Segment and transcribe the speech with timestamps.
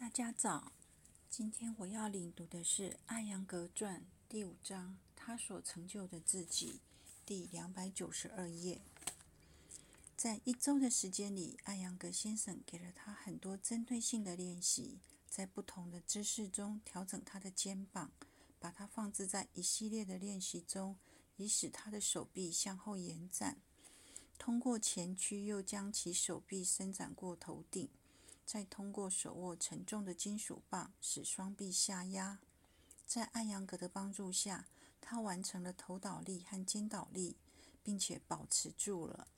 [0.00, 0.72] 大家早，
[1.28, 6.80] 今天我要领读的是《艾扬格传》第五章，他所成就的自己，
[7.26, 8.80] 第两百九十二页。
[10.16, 18.10] 在一周的时间里，艾扬格先生给了他很多针对性的练习，在不同的姿势中调整他的肩膀，
[18.58, 20.96] 把它放置在一系列的练习中，
[21.36, 23.58] 以使他的手臂向后延展。
[24.38, 27.90] 通过前屈，又将其手臂伸展过头顶。
[28.50, 32.40] 再通过手握沉重的金属棒，使双臂下压。
[33.06, 34.66] 在艾扬格的帮助下，
[35.00, 37.36] 他完成了头倒立和肩倒立，
[37.84, 39.28] 并且保持住了。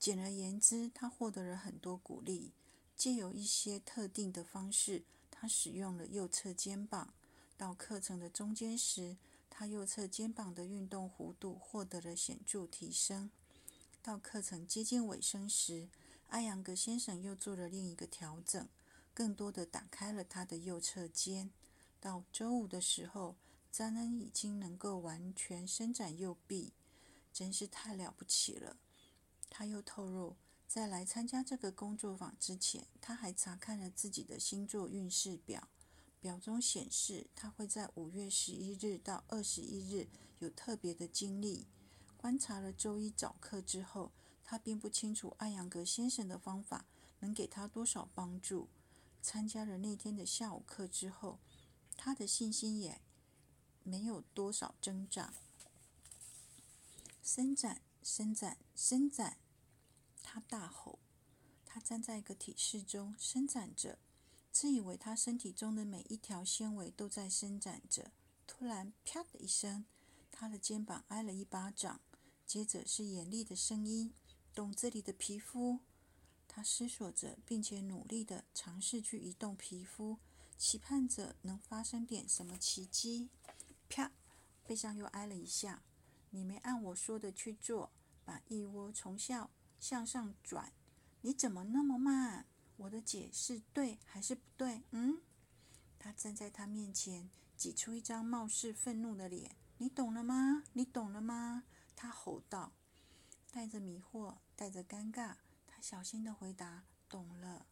[0.00, 2.50] 简而言之，他获得了很多鼓励。
[2.96, 7.14] 借由一些特定的方式，他使用了右侧肩膀。
[7.56, 9.16] 到课程的中间时，
[9.48, 13.30] 他右侧肩膀的运动弧度获得了显著提升。
[14.02, 15.88] 到课程接近尾声时，
[16.28, 18.68] 艾扬格先生又做了另一个调整，
[19.14, 21.50] 更多的打开了他的右侧肩。
[22.00, 23.36] 到周五的时候，
[23.70, 26.72] 詹恩已经能够完全伸展右臂，
[27.32, 28.76] 真是太了不起了。
[29.48, 30.36] 他又透露，
[30.66, 35.68] 在来参加这个工作坊之前，他还查看了自己的星座运势表，
[36.20, 40.08] 表中显示他会在五月十一日到二十一日
[40.40, 41.66] 有特别的经历。
[42.16, 44.10] 观察了周一早课之后。
[44.48, 46.86] 他并不清楚艾扬格先生的方法
[47.18, 48.68] 能给他多少帮助。
[49.20, 51.40] 参加了那天的下午课之后，
[51.96, 53.00] 他的信心也
[53.82, 55.34] 没有多少增长。
[57.24, 59.36] 伸展，伸展，伸展！
[60.22, 61.00] 他大吼。
[61.64, 63.98] 他站在一个体式中伸展着，
[64.52, 68.12] 自以为他身体中的每一条纤维都在伸展着。
[68.46, 69.84] 突然，啪的一声，
[70.30, 72.00] 他的肩膀挨了一巴掌，
[72.46, 74.14] 接着是严厉的声音。
[74.56, 75.80] 动这里的皮肤，
[76.48, 80.16] 他思索着，并且努力的尝试去移动皮肤，
[80.56, 83.28] 期盼着能发生点什么奇迹。
[83.90, 84.10] 啪！
[84.64, 85.82] 背上又挨了一下。
[86.30, 87.92] 你没按我说的去做，
[88.24, 90.72] 把腋窝从下向上转。
[91.20, 92.46] 你怎么那么慢？
[92.78, 94.82] 我的解释对还是不对？
[94.92, 95.20] 嗯？
[95.98, 97.28] 他站在他面前，
[97.58, 99.56] 挤出一张貌似愤怒的脸。
[99.76, 100.64] 你懂了吗？
[100.72, 101.64] 你懂了吗？
[101.94, 102.72] 他吼道。
[103.56, 105.36] 带着迷惑，带着尴尬，
[105.66, 107.64] 他小心的回答：“懂了。”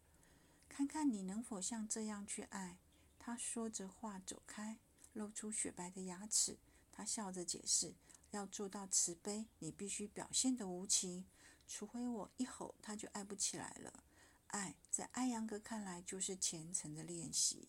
[0.67, 2.79] 看看你能否像这样去爱。
[3.19, 4.79] 他说着话走开，
[5.13, 6.57] 露出雪白的牙齿。
[6.91, 7.93] 他笑着解释
[8.33, 11.23] ：“要做到慈悲，你必须表现的无情。
[11.67, 14.03] 除非我一吼，他就爱不起来了。
[14.47, 17.67] 爱，在艾扬格看来，就是虔诚的练习。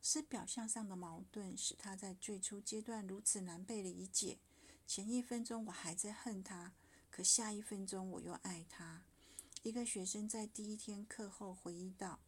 [0.00, 4.38] 是表象上的矛盾，使他在最初阶段如此难被理解。
[4.86, 6.72] 前一分钟，我还在恨他。”
[7.16, 9.02] 可下一分钟我又爱他。
[9.62, 12.20] 一个学生在第一天课后回忆道：“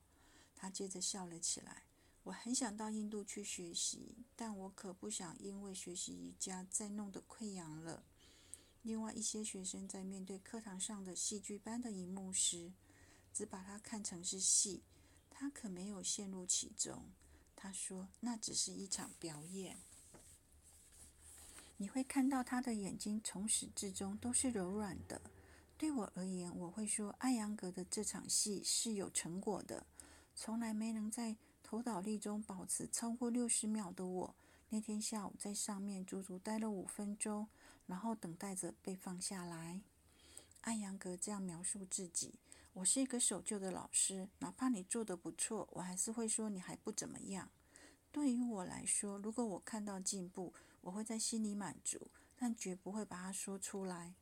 [0.56, 1.82] 他接着笑了起来。
[2.22, 8.02] 我很想到印度去学习，但我可不想因为学习瑜伽再弄得溃疡了。”
[8.80, 12.72] 另外一些学生在面对课堂上的戏剧般的一幕时，
[13.34, 14.82] 只把它看成是戏，
[15.28, 17.04] 他可没有陷入其中。
[17.54, 19.76] 他说：“那只是一场表演。”
[21.78, 25.22] 你会看到他的眼睛从始至终都是柔软的。
[25.76, 29.86] 对我而言，我会说艾扬格的这场戏是有成果的。
[30.34, 34.34] 从来没能在头倒立中保持超过六十秒的我，
[34.70, 37.46] 那天下午在上面足足待了五分钟，
[37.86, 39.80] 然后等待着被放下来。
[40.62, 42.34] 艾扬格这样描述自己
[42.74, 47.48] ：“我是一个守旧的老师，哪怕你做得不错，我还是会说你还不怎么样。”
[48.10, 50.52] 对于我来说，如果我看到进步，
[50.88, 54.14] 我会在心里满足，但绝不会把它说出来。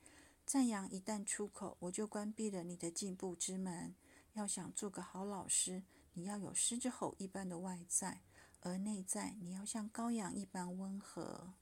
[0.45, 3.95] 赞扬一旦出口，我就关闭了你的进步之门。
[4.35, 5.85] 要想做个好老师，
[6.15, 8.21] 你要有狮子吼一般的外在，
[8.61, 11.55] 而内在你要像羔羊一般温和。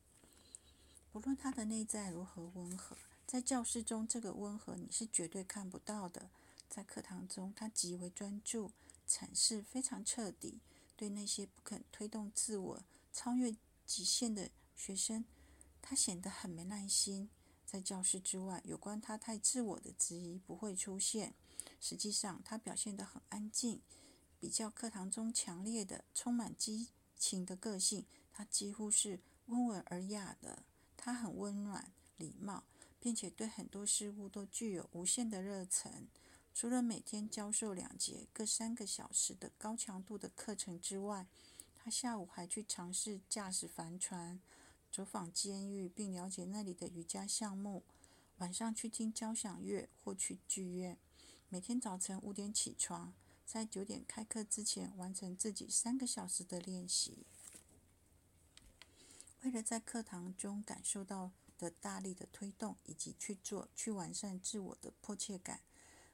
[1.12, 6.30] 不论他的内在如何温和，在教室中这个温和你是绝对看不到的。
[6.68, 8.72] 在课堂中，他极为专注，
[9.06, 10.60] 阐释非常彻底。
[10.96, 12.82] 对那些不肯推动自我、
[13.12, 15.24] 超越极限的学生，
[15.80, 17.28] 他显得很没耐心。
[17.64, 21.34] 在教室之外，有关他太自我的质疑不会出现。
[21.80, 23.80] 实际上，他表现得很安静，
[24.38, 30.64] 比较课堂中强烈的、充满激情的个性，他几乎是温文尔雅的。
[30.96, 32.64] 他很温暖、礼貌，
[32.98, 36.08] 并且对很多事物都具有无限的热忱。
[36.54, 41.26] 除了每天教授两节各三个小时的高强度的课程之外，
[41.74, 44.40] 他下午还去尝试驾驶帆船、
[44.94, 47.82] 走访监狱，并了解那里的瑜伽项目；
[48.38, 50.96] 晚上去听交响乐或去剧院。
[51.48, 53.12] 每天早晨五点起床，
[53.44, 57.26] 在九点开课之前完成自己三个小时的练习。
[59.42, 65.62] 为了在课堂中感受到的大力的推动，以及去做、去完善自我的迫切感，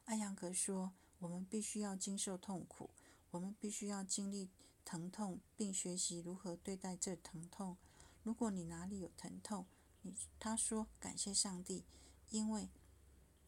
[0.07, 2.89] 艾扬格说：“我们必须要经受痛苦，
[3.33, 4.49] 我们必须要经历
[4.87, 7.77] 疼痛，并学习如何对待这疼痛。
[8.23, 9.67] 如果你哪里有疼痛，
[10.03, 11.85] 你他说感谢上帝，
[12.31, 12.71] 因为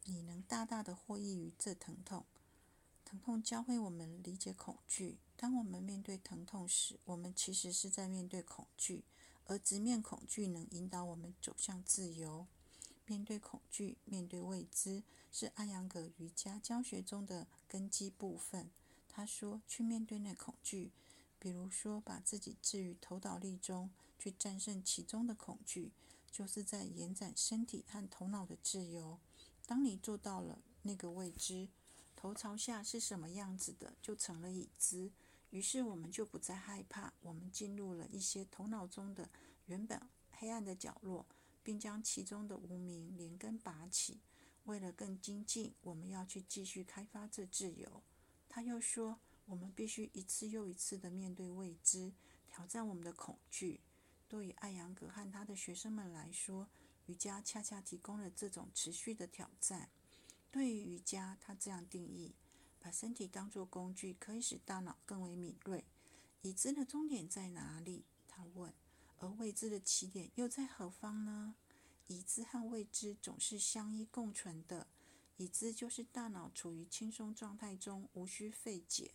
[0.04, 2.26] 你能大大的获益于这疼痛。
[3.04, 5.19] 疼痛教会我们理解恐惧。
[5.36, 9.04] 当我们面对疼痛时，我们其实是在面对恐惧。”
[9.46, 12.46] 而直面恐惧，能引导我们走向自由。
[13.04, 15.02] 面对恐惧，面对未知，
[15.32, 18.70] 是阿扬格瑜伽教学中的根基部分。
[19.08, 20.92] 他说：“去面对那恐惧，
[21.40, 23.90] 比如说把自己置于头倒立中，
[24.22, 25.90] 去战胜其中的恐惧，
[26.30, 29.19] 就是在延展身体和头脑的自由。
[29.66, 31.69] 当你做到了那个未知，
[32.14, 35.10] 头朝下是什么样子的，就成了已知。”
[35.50, 39.28] 于是我们就不再害怕，我们进入了一些头脑中的
[39.66, 41.26] 原本黑暗的角落，
[41.64, 44.20] 并将其中的无名连根拔起。
[44.66, 48.04] 为了更精进，我们要去继续开发这自由。
[48.48, 52.12] 他又说，我们必须一次又一次的面对未知，
[52.48, 53.80] 挑战我们的恐惧。
[54.32, 56.67] 对于艾扬格和他的学生们来说，
[57.05, 59.90] 瑜伽恰恰提供了这种持续的挑战。
[60.50, 62.34] 对于瑜伽，他这样定义。
[62.81, 65.84] 把身体当作工具，可以使大脑更为敏锐。
[66.40, 68.06] 已知的终点在哪里？
[68.26, 68.73] 他问。
[69.19, 71.55] 而未知的起点又在何方呢？
[72.06, 74.87] 已知和未知总是相依共存的。
[75.37, 79.12] 已知就是大脑处于轻松状态中，无需费解。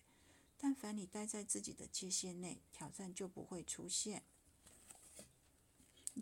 [0.59, 4.21] 但凡你待在自己的界限内，挑战就不会出现。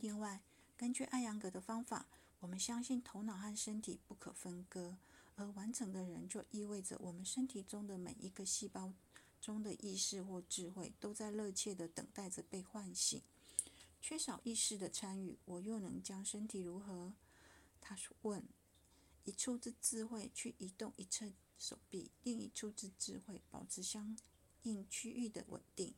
[0.02, 0.42] 另外，
[0.78, 2.08] 根据艾扬格的方法，
[2.40, 4.98] 我们相信头脑和身体不可分割。
[5.36, 8.94] 而完整的人，就意味着我们身体中的每一个细胞
[9.42, 13.22] 中的意识或智慧，都在热切的等待着被唤醒。
[14.02, 17.14] 缺少意识的参与，我又能将身体如何？
[17.82, 18.44] 他问。
[19.26, 21.26] 一处之智慧去移动一侧
[21.58, 24.16] 手臂，另一处之智慧保持相
[24.62, 25.96] 应区域的稳定。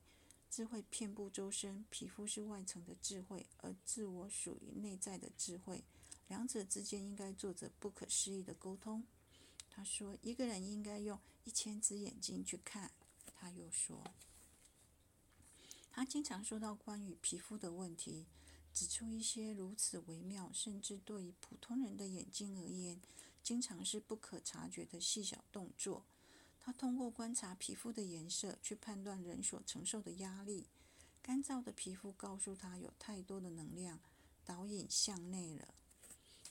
[0.49, 5.83] 智慧遍布周身，皮肤是外层的智慧，而自我属于内在的智慧。
[6.27, 9.05] 两者之间应该做着不可思议的沟通。
[9.69, 12.91] 他说：“一个人应该用一千只眼睛去看。”
[13.35, 14.03] 他又说
[15.91, 18.25] ：“他经常说到关于皮肤的问题，
[18.73, 22.99] 指出一些如此微妙，甚至对于普通人的眼睛而言，
[23.43, 26.05] 经常是不可察觉的细小动作。
[26.67, 30.67] 他通过观察皮肤的颜色去判断人所承受的压力。
[31.21, 34.01] 干燥的皮肤告诉他有太多的能量
[34.43, 35.73] 导引向内了。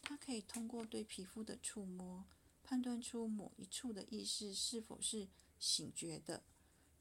[0.01, 2.25] 他可以通过对皮肤的触摸。”
[2.65, 5.29] 判断出某一处的意识是否是
[5.59, 6.43] 醒觉的，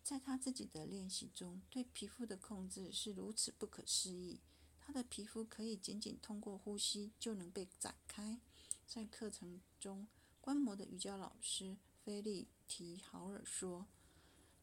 [0.03, 4.41] 在他自己的练习中，对皮肤的控制是如此不可思议。
[4.81, 8.41] 他的皮肤可以仅仅通过呼吸就能被展开。
[8.85, 10.06] 在课程中，
[10.41, 13.88] 观摩的瑜伽老师菲利提豪尔说：“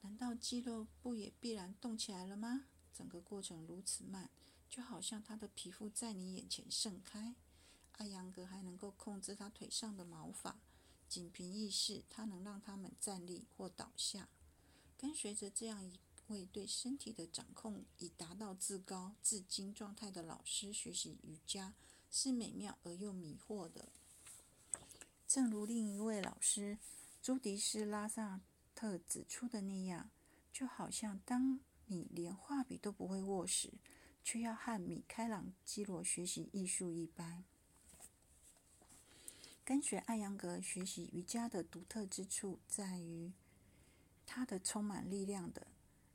[0.03, 2.67] 难道肌肉不也必然动起来了吗？
[2.93, 4.31] 整个过程如此慢，
[4.69, 7.35] 就好像他的皮肤在你眼前盛开。”
[7.99, 10.59] 艾扬格还能够控制他腿上的毛发。
[11.09, 14.29] 仅凭意识，他能让他们站立或倒下。
[14.97, 15.99] 跟随着这样一
[16.29, 21.75] 位对身体的掌控已达到至高至精状态的老师学习瑜伽，
[22.11, 23.91] 是美妙而又迷惑的。
[25.29, 26.79] 正如另一位老师
[27.23, 28.41] 朱迪斯·拉萨
[28.75, 30.11] 特指出的那样，
[30.53, 33.75] 就好像当你连画笔都不会握时，
[34.25, 37.45] 却要和米开朗基罗学习艺术一般。
[39.65, 43.33] 跟随艾扬格学习瑜伽的独特之处在于，
[44.27, 45.69] 他的充满力量的，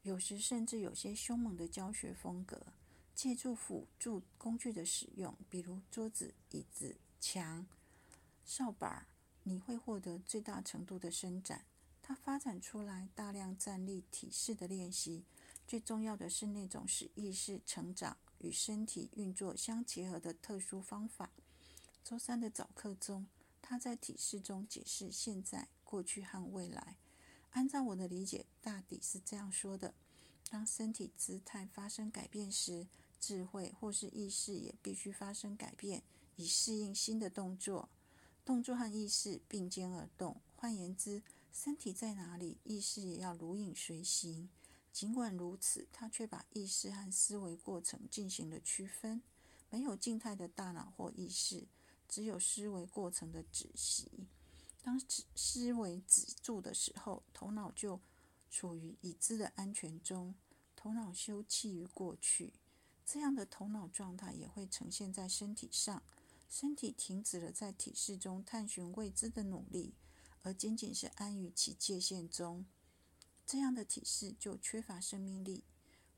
[0.03, 2.67] 有时甚至有些凶猛的教学风格。
[3.15, 7.65] 借助辅助工具的使用，比如桌子、椅子、墙、
[8.45, 9.07] 扫把，
[9.47, 11.65] 你会获得最大程度的伸展。
[12.01, 15.23] 他发展出来大量站立体式的练习，
[15.65, 21.31] 最重要的是那种使意识成长与身体运作相结合的特殊方法。
[22.03, 23.27] 周三的早课中。
[23.69, 26.95] 他在体式中解释现在、过去和未来。
[27.49, 29.93] 按照我的理解，大抵是这样说的：
[30.49, 32.87] 当身体姿态发生改变时，
[33.19, 36.01] 智慧或是意识也必须发生改变，
[36.37, 37.89] 以适应新的动作。
[38.47, 40.39] 动作和意识并肩而动。
[40.55, 44.47] 换言之，身体在哪里，意识也要如影随形。
[44.93, 49.21] 尽管如此，他却把意识和思维过程进行了区分。
[49.69, 51.67] 没有静态的大脑或意识。
[52.07, 54.09] 只有思维过程的止息。
[54.81, 54.97] 当
[55.35, 57.99] 思维止住的时候，头脑就
[58.49, 60.33] 处于已知的安全中，
[60.73, 62.53] 头脑休憩于过去。
[63.05, 66.01] 这样的头脑状态也会呈现在身体上，
[66.49, 69.93] 身体停止了在体式中探寻未知的努力，
[70.43, 72.65] 而仅仅是安于其界限中。
[73.45, 75.63] 这样的体式就缺乏生命力，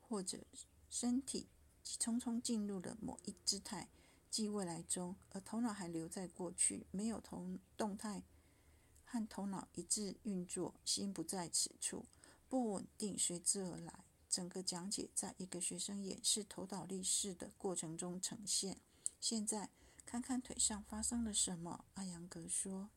[0.00, 0.44] 或者
[0.88, 1.48] 身体
[1.84, 3.88] 匆匆进入了某一姿态，
[4.30, 8.22] 即未来中，而头脑还留在过去，没有头动态
[9.04, 12.06] 和头脑一致运作，心不在此处，
[12.48, 14.04] 不稳定随之而来。
[14.28, 18.78] 整个讲解在一个学生演示头倒立式的过程中呈现。
[19.20, 19.70] 现在
[20.10, 21.84] 看看腿上发生了什么。
[21.94, 22.90] 阿扬格说：“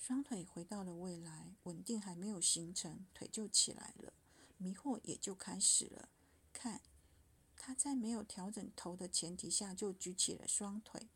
[0.00, 4.14] 双腿回到了未来，稳定还没有形成，腿就起来了，
[4.56, 6.08] 迷惑也就开始了。
[6.54, 6.80] 看，
[7.58, 11.08] 他在没有调整头的前提下就举起了双腿，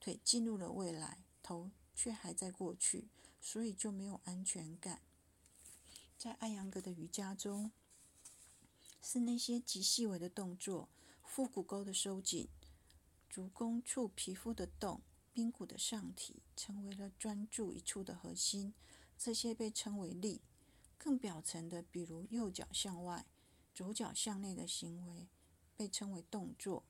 [0.00, 3.06] 腿进入了未来，头却还在过去，
[3.40, 5.02] 所以就没有安全感。
[6.18, 7.70] 在阿扬格的瑜伽中。”
[9.00, 10.88] 是那些极细微的动作，
[11.24, 12.48] 腹股沟的收紧，
[13.30, 15.00] 足弓处皮肤的动，
[15.34, 18.74] 髌骨的上体，成为了专注一处的核心。
[19.16, 20.42] 这些被称为力。
[20.98, 23.24] 更表层的，比如右脚向外、
[23.72, 25.28] 左脚向内的行为，
[25.74, 26.84] 被称为动作。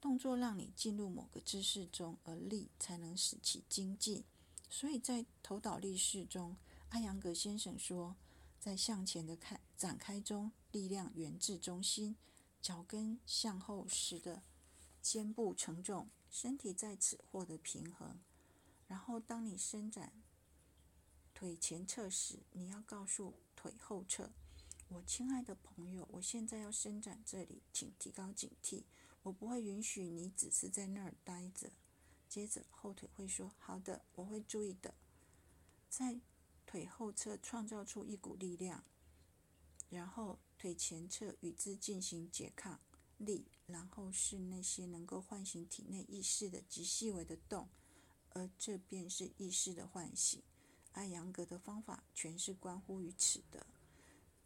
[0.00, 4.24] 动作让你进入某个姿势中，而力才能使其精进。
[4.68, 6.56] 所以在头倒立式中，
[6.90, 8.16] 阿扬格先生说。
[8.58, 12.14] 在向前的开展开中，力量源自中心，
[12.60, 14.40] 脚跟向后时的
[15.02, 18.20] 肩部承重，身体在此获得平衡。
[18.86, 20.12] 然后，当你伸展
[21.34, 24.30] 腿前侧时，你要告诉腿后侧
[24.88, 28.84] ：“我亲爱的朋友，我现在要伸展这里，请提高警惕。
[29.22, 31.72] 我不会允许你只是在那儿待着。”
[32.28, 34.94] 接着，后腿会说：“好的，我会注意的。”
[35.90, 36.20] 在
[36.64, 38.84] 腿后侧创造出一股力量，
[39.90, 42.80] 然后腿前侧与之进行拮抗
[43.18, 47.68] 力，然后是那些能够唤醒体内意识的极细微的动，
[48.30, 50.40] 而这便是意识的唤醒。
[50.92, 53.66] 艾扬格的方法全是关乎于此的。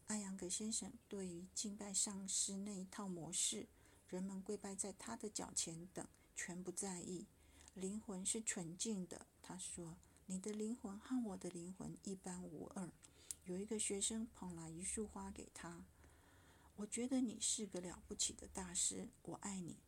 [0.07, 3.67] 艾扬格先生对于敬拜上师那一套模式，
[4.09, 7.27] 人们跪拜在他的脚前等，全不在意。
[7.75, 9.99] 灵魂是纯净的，他说。
[10.29, 12.91] 你的灵魂和我的灵魂一般无二。
[13.45, 15.85] 有一个学生捧来一束花给他，
[16.77, 19.79] 我觉得你是个了不起的大师，我爱你。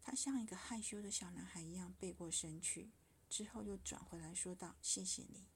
[0.00, 2.90] 他像一个害羞的小男孩一样背过身去，
[3.28, 5.46] 之后又转回来说道：“谢谢你。”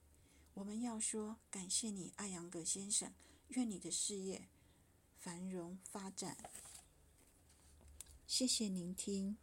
[0.55, 3.13] 我们要说感谢你，艾扬格先生。
[3.49, 4.49] 愿你的事业
[5.17, 6.37] 繁荣发展。
[8.25, 9.37] 谢谢聆听。